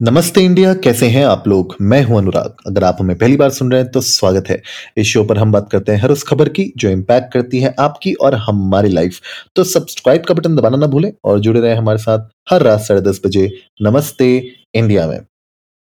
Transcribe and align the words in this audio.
नमस्ते 0.00 0.40
इंडिया, 0.40 0.72
कैसे 0.74 1.06
हैं 1.06 1.24
आप 1.24 1.48
लोग? 1.48 1.74
मैं 1.80 2.02
हूँ 2.02 2.16
अनुराग। 2.18 2.62
अगर 2.66 2.84
आप 2.84 2.96
हमें 3.00 3.16
पहली 3.18 3.36
बार 3.36 3.50
सुन 3.50 3.72
रहे 3.72 3.80
हैं 3.80 3.90
तो 3.92 4.00
स्वागत 4.00 4.44
है। 4.50 4.60
इस 4.96 5.06
शो 5.06 5.24
पर 5.24 5.38
हम 5.38 5.50
बात 5.52 5.68
करते 5.72 5.92
हैं 5.92 6.00
हर 6.00 6.12
उस 6.12 6.22
खबर 6.22 6.48
की, 6.48 6.64
जो 6.76 6.90
इम्पैक्ट 6.90 7.32
करती 7.32 7.58
है 7.60 7.74
आपकी 7.78 8.12
और 8.14 8.34
हमारी 8.34 8.88
लाइफ 8.88 9.20
तो 9.56 9.64
सब्सक्राइब 9.64 10.22
का 10.24 10.34
बटन 10.34 10.56
दबाना 10.56 10.76
ना 10.76 10.86
भूलें 10.86 11.12
और 11.24 11.40
जुड़े 11.40 11.60
रहे 11.60 11.74
हमारे 11.74 11.98
साथ 11.98 12.26
हर 12.50 12.62
रात 12.62 12.80
साढ़े 12.80 13.00
दस 13.00 13.20
बजे 13.26 13.46
नमस्ते 13.82 14.30
इंडिया 14.74 15.06
में। 15.06 15.20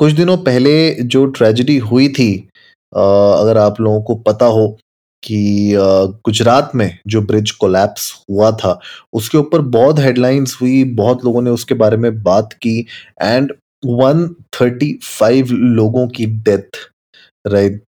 कुछ 0.00 0.12
दिनों 0.12 0.36
पहले 0.38 0.90
जो 0.94 1.24
ट्रेजिडी 1.28 1.76
हुई 1.80 2.08
थी 2.10 2.32
अगर 2.92 3.58
आप 3.58 3.80
लोगों 3.80 4.02
को 4.02 4.14
पता 4.22 4.46
हो 4.48 4.66
कि 5.22 5.74
गुजरात 6.24 6.70
में 6.74 6.98
जो 7.06 7.22
ब्रिज 7.22 7.50
कोलैप्स 7.50 8.12
हुआ 8.30 8.50
था, 8.52 8.78
उसके 9.12 9.38
ऊपर 9.38 9.60
बहुत 9.72 9.98
हेडलाइंस 9.98 10.56
हुई, 10.62 10.82
बहुत 10.84 11.24
लोगों 11.24 11.42
ने 11.42 11.50
उसके 11.50 11.74
बारे 11.74 11.96
में 11.96 12.22
बात 12.22 12.52
की 12.52 12.78
एंड 13.22 13.52
135 13.86 15.50
लोगों 15.50 16.08
की 16.08 16.26
डेथ 16.26 16.76
राइट 17.46 17.82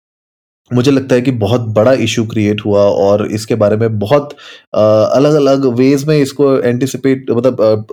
मुझे 0.73 0.91
लगता 0.91 1.15
है 1.15 1.21
कि 1.21 1.31
बहुत 1.31 1.61
बड़ा 1.61 1.93
इशू 1.93 2.25
क्रिएट 2.25 2.61
हुआ 2.65 2.81
और 2.81 3.31
इसके 3.31 3.55
बारे 3.55 3.77
में 3.77 3.99
बहुत 3.99 4.33
अलग 4.73 5.33
अलग 5.33 5.65
वेज 5.65 6.03
में 6.03 6.17
इसको 6.17 6.59
एंटिसिपेट 6.59 7.31
मतलब 7.31 7.87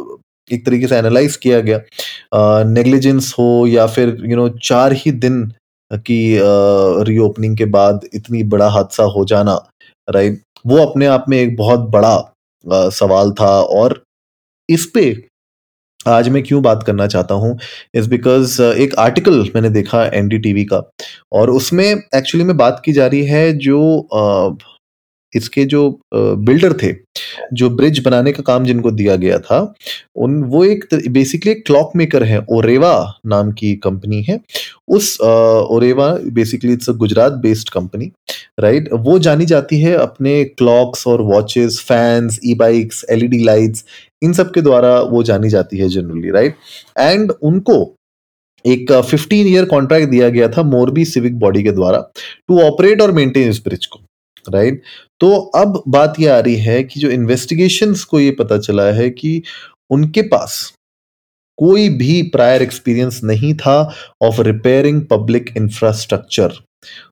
एक 0.52 0.66
तरीके 0.66 0.86
से 0.86 0.96
एनालाइज 0.96 1.36
किया 1.36 1.60
गया। 1.60 1.80
नेग्लिजेंस 2.64 3.34
हो 3.38 3.66
या 3.66 3.86
फिर 3.86 4.08
यू 4.08 4.26
you 4.26 4.36
नो 4.36 4.48
know, 4.48 4.60
चार 4.62 4.92
ही 4.92 5.10
दिन 5.10 5.52
की 5.92 6.38
रीओपनिंग 7.04 7.56
के 7.58 7.64
बाद 7.64 8.00
इतनी 8.14 8.42
बड़ा 8.42 8.68
हादसा 8.68 9.02
हो 9.02 9.24
जाना 9.24 9.68
राइट 10.10 10.42
वो 10.66 10.76
अपने 10.76 11.06
आप 11.06 11.24
में 11.28 11.38
एक 11.38 11.56
बहुत 11.56 11.80
बड़ा 11.80 12.14
आ, 12.72 12.88
सवाल 12.88 13.32
था 13.32 13.60
और 13.60 14.02
इस 14.70 14.90
पे 14.94 15.28
आज 16.06 16.28
मैं 16.28 16.42
क्यों 16.42 16.62
बात 16.62 16.82
करना 16.82 17.06
चाहता 17.06 17.34
हूँ 17.34 17.58
इज़ 17.94 18.08
बिकॉज़ 18.10 18.60
एक 18.62 18.94
आर्टिकल 18.98 19.40
मैंने 19.54 19.68
देखा 19.70 20.04
एनडीटीवी 20.14 20.64
का 20.64 20.82
और 21.32 21.50
उसमें 21.50 21.84
एक्चुअली 21.86 22.44
में 22.44 22.56
बात 22.56 22.82
की 22.84 22.92
जा 22.92 23.06
रही 23.06 23.24
है 23.26 23.52
जो 23.58 23.78
इसके 25.32 25.64
जो 25.64 25.88
बिल्डर 26.14 26.72
थे, 26.82 26.92
जो 27.52 27.68
ब्रिज 27.70 27.98
बनाने 27.98 28.32
का 28.32 28.42
काम 28.42 28.64
जिनको 28.64 28.90
दिया 28.90 29.14
गया 29.16 29.38
था, 29.38 29.60
उन, 30.16 30.42
वो 30.42 30.64
एक 30.64 30.84
बेसिकली 31.08 31.52
एक 31.52 31.64
क्लॉक 31.66 31.92
मेकर 31.96 32.24
है 32.24 32.44
ओरेवा 32.50 32.92
नाम 33.26 33.52
की 33.52 33.74
कंपनी 33.76 34.22
है। 34.22 34.38
उस 34.88 35.16
Oreva 35.20 36.10
basically 36.32 36.72
it's 36.72 36.90
Gujarat 36.90 37.32
based 37.42 37.68
company 37.68 38.10
right 38.60 38.88
वो 38.92 39.18
जानी 39.18 39.46
जाती 39.46 39.80
है 39.80 39.94
अपने 39.96 40.42
क्लॉक्स 40.44 41.06
और 41.06 41.22
watches 41.22 41.80
fans 41.88 42.38
E 42.46 42.54
bikes 42.54 43.04
LED 43.10 43.42
lights 43.44 43.84
इन 44.22 44.32
सब 44.32 44.52
के 44.52 44.60
द्वारा 44.60 44.98
वो 45.06 45.22
जानी 45.22 45.48
जाती 45.48 45.78
है 45.78 45.88
जनरली 45.88 46.30
राइट 46.30 46.56
एंड 46.98 47.32
उनको 47.42 47.78
एक 48.64 48.92
फिफ्टीन 49.02 49.46
ईयर 49.46 49.64
कॉन्ट्रैक्ट 49.64 50.10
दिया 50.10 50.28
गया 50.28 50.48
था 50.48 50.62
मोरबी 50.62 51.04
सिविक 51.04 51.38
बॉडी 51.38 51.62
के 51.62 51.72
द्वारा 51.72 51.98
टू 52.48 52.60
ऑपरेट 52.62 53.00
और 53.02 53.12
मेंटेन 53.12 53.48
इस 53.48 53.62
ब्रिज 53.64 53.86
को 53.86 54.00
राइट 54.46 54.82
तो 55.20 55.34
अब 55.56 55.82
बात 55.88 56.14
ये 56.20 56.28
आ 56.28 56.38
रही 56.38 56.56
है 56.58 56.82
कि 56.84 57.00
जो 57.00 57.10
इन्वेस्टिगेशन 57.10 57.94
को 58.10 58.20
ये 58.20 58.30
पता 58.38 58.58
चला 58.58 58.84
है 58.92 59.08
कि 59.10 59.42
उनके 59.90 60.22
पास 60.28 60.72
कोई 61.58 61.88
भी 61.88 62.22
प्रायर 62.32 62.62
एक्सपीरियंस 62.62 63.20
नहीं 63.24 63.54
था 63.54 63.76
of 64.22 64.40
repairing 64.40 65.02
public 65.06 65.52
infrastructure 65.56 66.52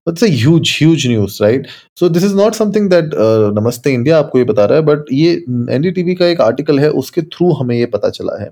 it's 0.08 0.24
huge 0.24 0.76
huge 0.78 1.06
news 1.06 1.38
right 1.42 1.66
so 1.98 2.08
this 2.08 2.24
is 2.24 2.34
not 2.34 2.54
something 2.54 2.90
that 2.90 3.10
Namaste 3.58 3.92
India 3.92 4.18
आपको 4.18 4.38
ये 4.38 4.44
बता 4.44 4.64
रहा 4.64 4.78
है 4.78 4.84
बट 4.84 5.04
ये 5.12 5.32
एनडीटीवी 5.70 6.14
का 6.14 6.26
एक 6.26 6.40
आर्टिकल 6.40 6.80
है 6.80 6.90
उसके 6.90 7.22
थ्रू 7.22 7.52
हमें 7.52 7.76
ये 7.76 7.86
पता 7.86 8.10
चला 8.10 8.42
है। 8.42 8.50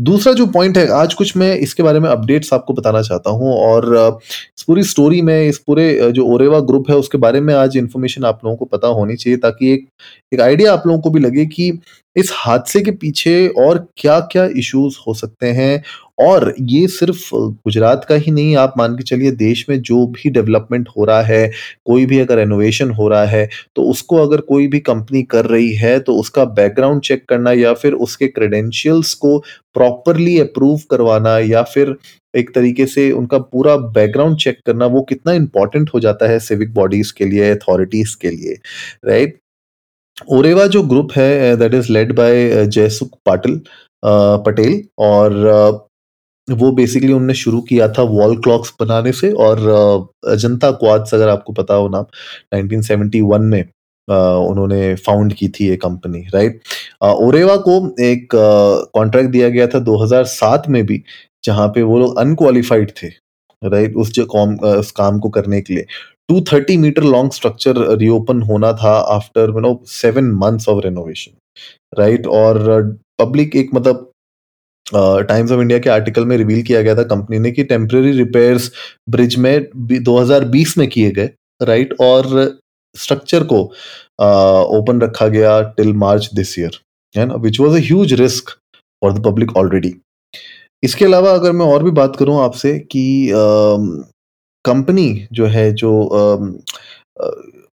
दूसरा 0.00 0.32
जो 0.32 0.46
पॉइंट 0.46 0.78
है 0.78 0.88
आज 0.88 1.14
कुछ 1.14 1.36
मैं 1.36 1.56
इसके 1.56 1.82
बारे 1.82 2.00
में 2.00 2.10
अपडेट्स 2.10 2.52
आपको 2.52 2.74
बताना 2.74 3.02
चाहता 3.02 3.30
हूँ 3.30 3.54
और 3.54 3.96
uh, 3.96 4.22
इस 4.58 4.62
पूरी 4.62 4.82
स्टोरी 4.82 5.22
में 5.22 5.48
इस 5.48 5.58
पूरे 5.58 6.00
uh, 6.00 6.10
जो 6.10 6.26
ओरेवा 6.26 6.60
ग्रुप 6.60 6.90
है 6.90 6.96
उसके 6.96 7.18
बारे 7.18 7.40
में 7.40 7.54
आज 7.54 7.76
इन्फॉर्मेशन 7.76 8.24
आप 8.24 8.40
लोगों 8.44 8.56
को 8.56 8.64
पता 8.64 8.88
होनी 8.88 9.16
चाहिए 9.16 9.36
ताकि 9.36 9.72
एक 9.72 9.88
एक 10.32 10.40
आइडिया 10.40 10.72
आप 10.72 10.82
लोगों 10.86 11.00
को 11.00 11.10
भी 11.10 11.20
लगे 11.20 11.46
कि 11.46 11.78
इस 12.16 12.30
हादसे 12.34 12.80
के 12.80 12.90
पीछे 12.90 13.48
और 13.48 13.86
क्या 13.96 14.20
क्या 14.20 14.44
इश्यूज़ 14.56 14.96
हो 15.08 15.14
सकते 15.14 15.46
हैं 15.46 15.82
और 16.18 16.54
ये 16.60 16.86
सिर्फ़ 16.88 17.28
गुजरात 17.34 18.04
का 18.08 18.14
ही 18.14 18.32
नहीं, 18.32 18.54
आप 18.56 18.74
मान 18.78 18.94
के 18.96 19.02
चलिए 19.04 19.30
देश 19.32 19.64
में 19.68 19.80
जो 19.82 20.06
भी 20.08 20.30
डेवलपमेंट 20.30 20.88
हो 20.96 21.04
रहा 21.04 21.22
है, 21.22 21.50
कोई 21.86 22.06
भी 22.06 22.18
अगर 22.20 22.36
रेनोवेशन 22.36 22.90
हो 22.90 23.08
रहा 23.08 23.24
है 23.26 23.48
तो 23.76 23.82
उसको 23.90 24.16
अगर 24.18 24.40
कोई 24.42 24.66
भी 24.68 24.80
कंपनी 24.80 25.22
कर 25.24 25.46
रही 25.46 25.72
है 25.74 25.98
तो 26.00 26.16
उसका 26.20 26.44
बैकग्राउंड 26.54 27.00
चेक 27.02 27.24
करना 27.28 27.52
या 27.52 27.72
फिर 27.74 27.92
उसके 28.04 28.28
क्रेडेंशियल्स 28.28 29.14
को 29.16 29.38
प्रॉपरली 29.74 30.38
अप्रूव 30.40 30.80
करवाना 30.90 31.38
या 31.38 31.62
फिर 31.64 31.94
एक 32.34 32.54
तरीके 32.54 32.86
से 32.86 33.10
उनका 33.12 33.38
पूरा 33.38 33.76
बैकग्राउंड 33.76 34.38
चेक 34.38 34.60
करना, 34.66 34.86
वो 34.86 35.02
कितना 35.02 35.32
इंपॉर्टेंट 35.32 35.90
हो 35.94 36.00
जाता 36.00 36.28
है 36.30 36.38
सिविक 36.40 36.72
बॉडीज 36.74 37.10
के 37.12 37.24
लिए 37.24 37.50
अथॉरिटीज 37.50 38.14
के 38.14 38.30
लिए 38.30 38.54
राइट 39.06 39.38
ओरेवा 40.32 40.66
जो 40.66 40.82
ग्रुप 40.84 41.12
है 41.12 41.56
that 41.56 41.74
is 41.74 41.92
led 41.92 42.14
by 42.16 42.66
Jaysukh 42.66 43.18
Patil 43.26 43.60
Patel 44.02 44.82
और 44.98 45.88
वो 46.48 46.70
बेसिकली 46.72 47.12
उन्होंने 47.12 47.34
शुरू 47.34 47.60
किया 47.60 47.88
था 47.88 48.02
वॉल 48.02 48.36
क्लॉक्स 48.36 48.72
बनाने 48.80 49.12
से 49.12 49.30
और 49.32 49.58
अजंता 50.28 50.70
क्वाड्स 50.72 51.14
अगर 51.14 51.28
आपको 51.28 51.52
पता 51.52 51.74
हो 51.74 51.88
नाम 51.88 52.04
1971 52.54 53.38
में 53.40 53.62
उन्होंने 54.08 54.94
फाउंड 54.94 55.32
की 55.34 55.48
थी 55.48 55.68
ये 55.68 55.76
कंपनी 55.76 56.20
राइट 56.34 56.60
ओरेवा 57.02 57.56
को 57.68 57.76
एक 58.04 58.28
कॉन्ट्रैक्ट 58.94 59.30
दिया 59.30 59.48
गया 59.48 59.66
था 59.66 59.78
2007 59.84 60.68
में 60.68 60.84
भी, 60.86 61.02
जहाँ 61.44 61.68
पे 61.68 61.82
वो 61.82 61.98
लोग 61.98 62.18
अनक्वालिफाइड 62.18 62.92
थे 63.02 63.08
राइट 63.62 63.96
उस 63.96 64.12
जो, 64.12 64.24
कॉम 64.26 64.54
उस 64.56 64.90
काम 64.90 65.18
को 65.18 65.28
करने 65.28 65.60
के 65.60 65.74
लिए। 65.74 65.86
230 66.30 66.76
मीटर 66.78 67.02
लॉन्ग 67.04 67.32
स्ट्रक्चर 67.32 67.78
रीओपन 67.98 68.42
होना 68.42 68.72
था 68.72 68.92
after 69.14 69.50
you 69.50 69.60
know 69.60 69.80
seven 69.88 70.30
months 70.42 70.68
of 70.68 70.84
renovation 70.84 71.32
right 71.98 72.26
और 72.26 72.82
पब्लिक 73.18 73.56
एक 73.56 73.70
मतलब 73.74 74.10
टाइम्स 74.92 75.52
ऑफ़ 75.52 75.60
इंडिया 75.60 75.78
के 75.78 75.90
आर्टिकल 75.90 76.24
में 76.24 76.36
रिवील 76.36 76.62
किया 76.62 76.82
गया 76.82 76.94
था 76.94 77.02
कंपनी 77.02 77.38
ने 77.38 77.50
कि 77.52 77.64
टेम्पररी 77.64 78.12
रिपेयर्स 78.12 78.70
ब्रिज 79.10 79.36
में 79.36 79.66
2020 80.04 80.76
में 80.78 80.88
किए 80.88 81.10
गए 81.10 81.30
राइट 81.62 81.94
और 82.00 82.26
स्ट्रक्चर 82.96 83.44
को 83.44 83.62
ओपन 84.78 85.00
रखा 85.00 85.26
गया 85.28 85.60
टिल 85.76 85.92
मार्च 85.92 86.30
दिस 86.34 86.58
ईयर 86.58 86.80
है 87.14 87.26
ना? 87.26 87.34
Which 87.34 87.60
was 87.60 87.76
a 87.76 88.12
risk 88.20 88.50
for 89.02 89.12
the 89.12 89.24
public 89.24 89.56
already 89.56 89.94
इसके 90.82 91.04
अलावा 91.04 91.30
अगर 91.30 91.52
मैं 91.52 91.66
और 91.66 91.82
भी 91.84 91.90
बात 91.90 92.16
करूँ 92.16 92.40
आपसे 92.40 92.78
कि 92.92 93.30
कंपनी 94.64 95.26
जो 95.32 95.46
है, 95.46 95.72
जो 95.72 95.90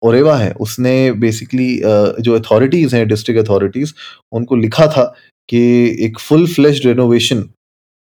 ओरेवा 0.02 0.36
है, 0.36 0.52
उसने 0.60 1.12
बेसिकली 1.12 1.80
जो 2.22 2.38
अथॉरिटीज 2.38 2.94
हैं 2.94 3.06
डिस्ट्रिक्ट 3.08 3.48
अथॉरिटीज 3.48 3.94
उनको 4.32 4.56
लिखा 4.56 4.86
था 4.86 5.14
कि 5.50 5.60
एक 6.04 6.18
फुल 6.18 6.46
फ्लैश 6.46 6.84
रेनोवेशन 6.86 7.48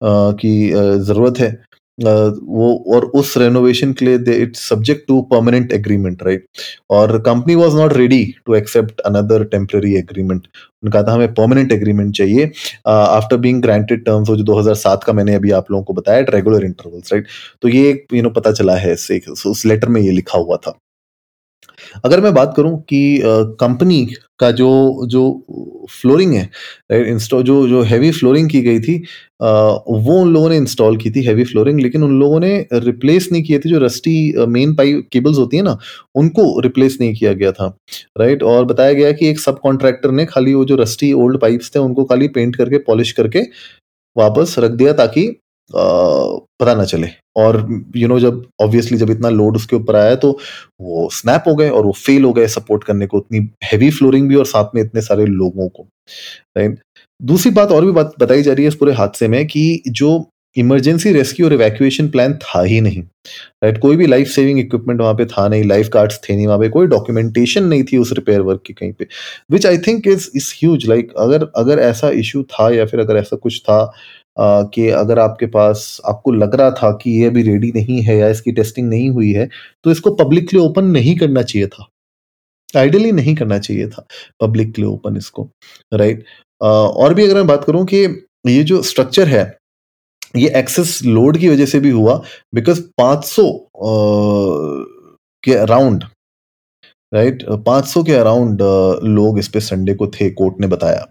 की 0.01 0.69
ज़रूरत 1.01 1.39
है। 1.39 1.57
वो, 1.97 2.67
और 2.95 3.05
उस 3.15 3.37
रेनोवेशन 3.37 3.93
के 3.93 4.05
लिए 4.05 4.35
it's 4.41 4.67
subject 4.69 5.07
to 5.07 5.21
permanent 5.31 5.71
agreement 5.73 6.21
right 6.23 6.45
और 6.89 7.17
company 7.25 7.55
was 7.55 7.75
not 7.75 7.93
ready 7.93 8.23
to 8.45 8.55
accept 8.55 8.99
another 9.01 9.43
temporary 9.45 9.95
agreement 9.97 10.47
उनका 10.83 11.01
था, 11.03 11.13
हमें 11.13 11.33
परमानेंट 11.33 11.71
एग्रीमेंट 11.71 12.15
चाहिए। 12.15 12.51
आफ्टर 12.87 13.37
बीइंग 13.37 13.61
ग्रांटेड 13.61 14.05
टर्म्स 14.05 14.27
जो 14.29 14.43
2007 14.43 15.03
का 15.03 15.13
मैंने 15.13 15.35
अभी 15.35 15.51
आप 15.51 15.71
लोगों 15.71 15.83
को 15.83 15.93
बताया 15.93 16.25
रेगुलर 16.29 16.65
इंटरवल्स 16.65 17.13
राइट 17.13 17.27
तो 17.61 17.67
ये 17.69 18.05
यू 18.13 18.21
नो 18.23 18.29
पता 18.31 18.51
चला 18.51 18.75
है 18.75 18.93
इससे 18.93 19.21
उस 19.45 19.65
लेटर 19.65 19.89
में 19.89 20.01
ये 20.01 20.11
लिखा 20.11 20.37
हुआ 20.37 20.57
था। 20.57 20.77
अगर 22.05 22.21
मैं 22.21 22.33
बात 22.33 22.53
करूँ 22.57 22.77
कि 22.89 23.19
कंपनी 23.59 24.05
का 24.39 24.49
जो 24.51 24.69
जो 25.07 25.21
फ्लोरिंग 25.91 26.33
है 26.33 26.49
इंस्टॉल 27.09 27.43
जो 27.43 27.67
जो 27.67 27.81
हैवी 27.83 28.11
फ्लोरिंग 28.11 28.49
की 28.49 28.61
गई 28.61 28.79
थी 28.79 28.97
वो 29.41 30.19
उन 30.21 30.33
लोगों 30.33 30.49
ने 30.49 30.57
इंस्टॉल 30.57 30.97
की 30.97 31.11
थी 31.11 31.23
हैवी 31.23 31.43
फ्लोरिंग 31.43 31.79
लेकिन 31.79 32.03
उन 32.03 32.19
लोगों 32.19 32.39
ने 32.39 32.57
रिप्लेस 32.73 33.29
नहीं 33.31 33.43
किए 33.43 33.59
थे, 33.59 33.69
जो 33.69 33.79
रस्टी 33.79 34.45
मेन 34.47 34.75
पाइप 34.75 35.07
केबल्स 35.11 35.37
होती 35.37 35.57
है 35.57 35.63
ना, 35.63 35.77
उनको 36.15 36.59
रिप्लेस 36.59 36.97
नहीं 37.01 37.13
किया 37.15 37.33
गया 37.33 37.51
था, 37.51 37.67
राइट? 38.19 38.43
और 38.43 38.65
बताया 38.65 38.93
गया 38.93 39.11
कि 39.11 39.29
एक 39.29 39.39
सब 39.39 39.59
कॉन्ट्रैक्टर 39.59 40.11
ने 40.11 40.25
खाली 40.25 40.53
वो 40.53 40.65
जो 40.65 40.75
रस्टी 40.75 41.11
ओल्ड 41.15 41.39
पाइप्स 41.41 41.71
थे, 41.75 41.79
उनको 41.79 42.03
खाली 42.05 42.27
पेंट 42.29 42.55
करके 42.55 42.77
पॉलिश 42.87 43.11
करके 43.11 43.41
वापस 44.15 44.55
रख 44.59 44.71
दिया, 44.71 44.93
ताकि 44.93 45.27
पता 45.71 46.73
ना 46.75 46.83
चले। 46.85 47.07
और 47.35 47.57
यू 47.69 48.01
you 48.01 48.07
नो 48.09 48.13
know, 48.13 48.21
जब 48.21 48.43
ऑब्वियसली 48.61 48.97
जब 48.97 49.09
इतना 49.09 49.29
लोड 49.29 49.55
उसके 49.55 49.75
ऊपर 49.75 49.95
आया 49.95 50.15
तो 50.15 50.31
वो 50.81 51.09
स्नैप 51.13 51.43
हो 51.47 51.55
गए 51.55 51.69
और 51.69 51.85
वो 51.85 51.91
फेल 51.97 52.23
हो 52.23 52.31
गए 52.33 52.47
सपोर्ट 52.47 52.83
करने 52.83 53.07
को 53.07 53.17
उतनी 53.17 53.39
हैवी 53.63 53.89
फ्लोरिंग 53.91 54.29
भी 54.29 54.35
और 54.35 54.45
साथ 54.45 54.75
में 54.75 54.81
इतने 54.81 55.01
सारे 55.01 55.25
लोगों 55.25 55.67
को। 55.69 55.87
राइट 56.57 56.79
दूसरी 57.21 57.51
बात 57.51 57.71
और 57.71 57.85
भी 57.85 57.91
बात 57.91 58.13
बताई 58.19 58.41
जा 58.41 58.53
रही 58.53 58.63
है 58.63 58.67
इस 58.67 58.75
पूरे 58.75 58.93
हादसे 58.93 59.27
में 59.27 59.45
कि 59.47 59.81
जो 59.89 60.25
इमरजेंसी 60.55 61.11
रेस्क्यू 61.13 61.45
और 61.45 61.53
इवैक्यूएशन 61.53 62.07
प्लान 62.09 62.33
था 62.43 62.61
ही 62.63 62.79
नहीं। 62.81 63.01
राइट 63.63 63.77
कोई 63.81 63.95
भी 63.95 64.07
लाइफ 64.07 64.27
सेविंग 64.27 64.59
इक्विपमेंट 64.59 65.01
वहाँ 65.01 65.13
पे 65.13 65.25
था 65.25 65.47
नहीं 65.47 65.63
लाइफ 65.63 65.89
गार्ड्स 65.93 66.19
थे 66.23 66.35
नहीं 66.35 66.47
वहाँ 66.47 66.59
पे 66.59 66.69
कोई 66.69 66.87
डॉक्यूमेंटेशन 66.87 67.63
नहीं 67.63 67.83
थी 67.91 67.97
उस 67.97 68.11
रिपेयर 68.13 68.41
वर्क 68.41 68.61
की 68.65 68.73
कहीं 68.73 68.91
पे। 68.93 69.07
Which 69.51 69.65
I 69.65 69.77
think 69.87 70.07
is 70.07 70.29
is 70.35 70.53
huge 70.59 70.87
like 70.89 71.13
अगर 71.19 71.47
अगर 71.55 71.79
ऐसा 71.79 72.09
इशू 72.19 72.43
था 72.53 72.69
या 72.75 72.85
फिर 72.85 72.99
अगर 72.99 73.17
ऐसा 73.17 73.37
कुछ 73.37 73.61
था 73.61 73.83
कि 74.39 74.87
अगर 74.89 75.19
आपके 75.19 75.45
पास 75.47 75.99
आपको 76.05 76.31
लग 76.31 76.55
रहा 76.55 76.71
था 76.71 76.91
कि 77.01 77.11
ये 77.21 77.27
अभी 77.27 77.41
रेडी 77.43 77.71
नहीं 77.75 78.01
है 78.01 78.17
या 78.17 78.29
इसकी 78.29 78.51
टेस्टिंग 78.51 78.89
नहीं 78.89 79.09
हुई 79.09 79.31
है, 79.33 79.47
तो 79.83 79.91
इसको 79.91 80.11
पब्लिकली 80.15 80.59
ओपन 80.59 80.85
नहीं 80.85 81.15
करना 81.17 81.41
चाहिए 81.43 81.67
था। 81.67 81.87
आइडियली 82.77 83.11
नहीं 83.11 83.35
करना 83.35 83.57
चाहिए 83.59 83.87
था 83.89 84.05
पब्लिकली 84.41 84.85
ओपन 84.85 85.17
इसको, 85.17 85.49
राइट? 85.93 86.23
और 86.61 87.13
भी 87.13 87.23
अगर 87.25 87.35
मैं 87.35 87.47
बात 87.47 87.63
करूँ 87.63 87.85
कि 87.85 88.05
ये 88.47 88.63
जो 88.63 88.81
स्ट्रक्चर 88.81 89.27
है, 89.27 89.57
ये 90.37 90.49
एक्सेस 90.55 90.99
लोड 91.05 91.37
की 91.37 91.49
वजह 91.49 91.65
से 91.65 91.79
भी 91.79 91.89
हुआ 91.89 92.21
बिकॉज़ 92.55 92.81
500 92.97 93.47
अ, 93.47 94.87
के 95.43 95.53
अराउंड 95.53 96.03
राइट 97.13 97.43
500 97.65 98.03
के 98.03 98.13
अराउंड 98.13 98.61
लोग 99.03 99.39
इस 99.39 99.47
पे 99.47 99.59
संडे 99.59 99.93
को 99.93 100.07
थे 100.07 100.29
कोर्ट 100.29 100.59
ने 100.61 100.67
बताया 100.67 101.05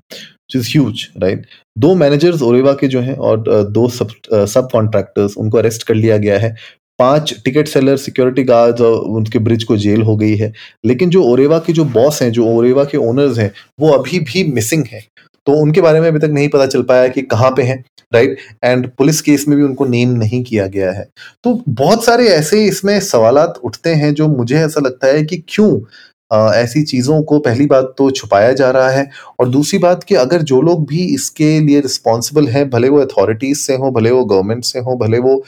which 0.46 0.62
is 0.62 0.72
huge 0.76 1.04
राइट 1.22 1.46
दो 1.78 1.94
मैनेजर्स 1.94 2.42
ओरेवा 2.42 2.72
के 2.72 2.88
जो 2.88 3.00
हैं 3.00 3.16
और 3.16 3.44
दो 3.70 3.88
सब 3.88 4.08
सब 4.46 4.68
कॉन्ट्रैक्टर्स 4.72 5.36
उनको 5.36 5.58
अरेस्ट 5.58 5.82
कर 5.82 5.94
लिया 5.94 6.16
गया 6.16 6.38
है। 6.38 6.54
पाँच 6.98 7.34
टिकट 7.44 7.68
सेलर 7.68 7.96
सिक्योरिटी 7.96 8.42
गार्ड्स 8.44 8.80
और 8.80 9.00
उनके 9.16 9.38
ब्रिज 9.38 9.64
को 9.64 9.76
जेल 9.76 10.02
हो 10.02 10.16
गई 10.16 10.36
है। 10.36 10.52
लेकिन 10.86 11.10
जो 11.10 11.22
ओरेवा 11.22 11.58
के 11.58 11.72
जो 11.72 11.84
बॉस 11.84 12.22
हैं, 12.22 12.30
जो 12.32 12.46
ओरेवा 12.46 12.84
के 12.84 12.98
ओनर्स 12.98 13.38
हैं, 13.38 13.52
वो 13.80 13.88
अभी 13.88 14.20
भी 14.20 14.44
मिसिंग 14.52 14.84
हैं। 14.92 15.04
तो 15.46 15.52
उनके 15.52 15.80
बारे 15.80 16.00
में 16.00 16.08
अभी 16.08 16.18
तक 16.18 16.30
नहीं 16.32 16.48
पता 16.48 16.66
चल 16.66 16.82
पाया 16.82 17.08
कि 17.08 17.22
कहाँ 17.22 17.50
पे 17.50 17.62
हैं 17.62 17.84
राइट 18.14 18.38
एंड 18.64 18.88
पुलिस 18.88 19.20
केस 19.20 19.44
में 19.48 19.56
भी 19.58 19.64
उनको 19.64 19.84
नेम 19.84 20.08
नहीं 20.08 20.42
किया 20.44 20.66
गया 20.66 20.92
है। 20.92 21.06
तो 21.44 21.62
बहुत 21.68 22.04
सारे 22.04 22.28
ऐसे 22.28 22.64
इसमें 22.64 23.00
सवालात 23.00 23.60
उठते 23.64 23.90
हैं 23.90 24.14
जो 24.14 24.28
मुझे 24.28 24.56
ऐसा 24.56 24.80
लगता 24.80 25.06
है 25.06 25.22
कि 25.24 25.42
क्यों 25.48 25.80
ऐसी 26.30 26.82
चीज़ों 26.82 27.22
को 27.22 27.38
पहली 27.38 27.66
बात 27.66 27.94
तो 27.98 28.10
छुपाया 28.10 28.52
जा 28.52 28.70
रहा 28.70 28.88
है 28.90 29.08
और 29.40 29.48
दूसरी 29.48 29.78
बात 29.78 30.04
कि 30.04 30.14
अगर 30.16 30.42
जो 30.42 30.60
लोग 30.60 30.86
भी 30.88 31.04
इसके 31.14 31.58
लिए 31.60 31.80
रिस्पॉन्सिबल 31.80 32.46
हैं, 32.48 32.68
भले 32.70 32.88
वो 32.88 33.00
अथॉरिटीज 33.00 33.56
से 33.58 33.76
हों, 33.76 33.92
भले 33.92 34.10
वो 34.10 34.24
गवर्नमेंट 34.24 34.64
से 34.64 34.78
हों, 34.78 34.98
भले 34.98 35.18
वो 35.18 35.42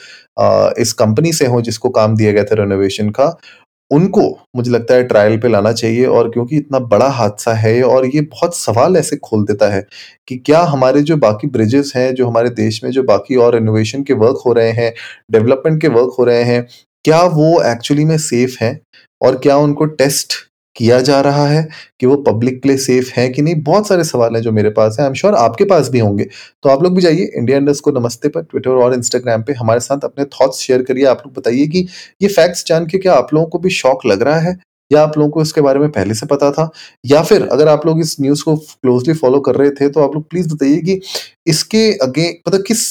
इस 0.81 0.93
कंपनी 0.93 1.33
से 1.33 1.45
हों 1.45 1.61
जिसको 1.61 1.89
काम 1.89 2.15
दिया 2.17 2.31
गया 2.31 2.43
था 2.43 2.55
रेनोवेशन 2.55 3.09
का, 3.09 3.37
उनको 3.91 4.21
मुझे 4.55 4.71
लगता 4.71 4.93
है 4.93 5.03
ट्रायल 5.03 5.37
पे 5.37 5.47
लाना 5.47 5.71
चाहिए 5.73 6.05
और 6.07 6.29
क्योंकि 6.31 6.57
इतना 6.57 6.79
बड़ा 6.79 7.07
हादसा 7.09 7.53
है 7.53 7.81
और 7.83 8.05
ये 8.05 8.21
बहुत 8.23 8.55
सवाल 8.57 8.97
ऐसे 8.97 9.15
खोल 9.17 9.43
देता 9.45 9.69
है 9.73 9.85
कि 10.27 10.35
क्या 10.37 10.59
हमारे 10.63 11.01
जो 11.01 11.17
बाकी 11.17 11.47
ब्रिजेस 11.47 11.93
हैं, 11.95 12.13
जो 12.15 12.27
हमारे 12.27 12.49
देश 12.51 12.83
में 12.83 12.91
जो 12.91 13.03
बाकी 13.03 13.35
और 13.35 13.55
इनोवेशन 13.57 14.03
के 14.03 14.13
वर्क 14.15 14.41
हो 14.45 14.53
रहे 14.53 14.71
हैं 14.71 14.93
डेवलपमेंट 15.31 15.81
के 15.81 15.87
वर्क 15.89 16.15
हो 16.19 16.23
रहे 16.23 16.43
हैं, 16.43 16.65
क्या 17.05 17.21
वो 17.23 17.61
एक्चुअली 17.63 18.05
में 18.05 18.17
सेफ़ 18.19 18.57
हैं? 18.63 18.79
और 19.21 19.37
क्या 19.37 19.57
उनको 19.57 19.85
टेस्ट 19.85 20.33
किया 20.79 20.99
जा 21.01 21.19
रहा 21.21 21.45
है 21.47 21.67
कि 21.99 22.05
वो 22.05 22.15
पब्लिक 22.23 22.61
के 22.61 22.69
लिए 22.69 22.77
सेफ़ 22.77 23.09
है 23.13 23.27
कि 23.29 23.41
नहीं? 23.41 23.55
बहुत 23.63 23.87
सारे 23.87 24.03
सवाल 24.03 24.35
हैं 24.35 24.41
जो 24.41 24.51
मेरे 24.51 24.69
पास 24.69 24.95
हैं। 24.99 25.05
आई 25.05 25.09
एम 25.09 25.13
श्योर 25.13 25.35
आपके 25.35 25.65
पास 25.65 25.89
भी 25.89 25.99
होंगे। 25.99 26.27
तो 26.63 26.69
आप 26.69 26.83
लोग 26.83 26.95
भी 26.95 27.01
जाइए 27.01 27.29
इंडिया 27.35 27.57
इंडस्ट 27.57 27.83
को 27.83 27.91
नमस्ते 27.91 28.29
पर 28.29 28.41
ट्विटर 28.41 28.83
और 28.83 28.93
इंस्टाग्राम 28.93 29.43
पे 29.43 29.53
हमारे 29.53 29.79
साथ 29.79 30.05
अपने 30.05 30.25
थॉट्स 30.35 30.59
शेयर 30.59 30.83
करिए। 30.83 31.05
आप 31.05 31.23
लोग 31.25 31.35
बताइए 31.35 31.67
कि 31.67 31.87
ये 32.21 32.27
फैक्ट्स 32.29 32.65
जान 32.67 32.85
के 32.87 32.97
क्या 32.97 33.13
आप 33.13 33.33
लोगों 33.33 33.47
को 33.47 33.59
भी 33.59 33.69
शौक 33.71 34.05
लग 34.05 34.21
रहा 34.21 34.39
है? 34.39 34.57
या 34.91 35.01
आप 35.01 35.17
लोगों 35.17 35.31
को 35.31 35.41
इसके 35.41 35.61
बारे 35.61 35.79
में 35.79 35.89
पहले 35.91 36.13
से 36.13 36.25
पता 36.25 36.49
था? 36.51 36.69
या 37.05 37.21
फिर 37.23 37.47
अगर 37.47 37.67
आप 37.67 37.85
लोग 37.85 37.99
इस 38.01 38.15
न्यूज़ 38.21 38.43
को 38.43 38.55
क्लोजली 38.57 39.13
फॉलो 39.13 39.39
कर 39.39 39.55
रहे 39.55 39.69
थे 39.71 39.89
तो 39.89 40.01
आप 40.01 40.15
लोग 40.15 40.29
प्लीज़ 40.29 40.53
बताइए 40.53 40.77
कि 40.77 40.99
इसके 41.47 41.91
अगे 41.97 42.29
मतलब 42.47 42.63
किस, 42.67 42.81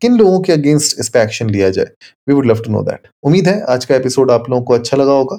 किन 0.00 0.16
लोगों 0.16 0.40
के 0.40 0.52
अगेंस्ट 0.52 1.00
इस 1.00 1.08
पर 1.08 1.20
एक्शन 1.20 1.50
लिया 1.50 1.70
जाए? 1.70 1.86
We 2.28 2.34
would 2.34 2.46
love 2.46 2.60
to 2.62 2.72
know 2.72 2.82
that 2.82 3.08
उम्मीद 3.22 3.48
है 3.48 3.60
आज 3.68 3.84
का 3.84 3.96
एपिसोड 3.96 4.30
आप 4.30 4.50
लोगों 4.50 4.62
को 4.62 4.74
अच्छा 4.74 4.96
लगा 4.96 5.12
होगा। 5.12 5.38